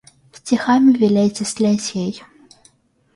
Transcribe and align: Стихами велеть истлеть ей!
Стихами 0.33 0.93
велеть 0.97 1.41
истлеть 1.43 1.91
ей! 2.03 2.13